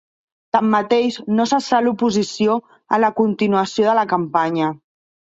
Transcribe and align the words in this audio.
Tanmateix 0.55 1.17
no 1.39 1.43
cessà 1.51 1.81
l'oposició 1.87 2.55
a 2.97 2.99
la 3.03 3.11
continuació 3.19 3.85
de 3.89 3.93
la 3.99 4.07
campanya. 4.15 4.71